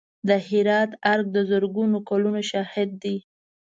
د 0.27 0.29
هرات 0.47 0.91
ارګ 1.13 1.25
د 1.35 1.37
زرګونو 1.49 1.97
کلونو 2.09 2.41
شاهد 2.51 2.89
دی. 3.03 3.17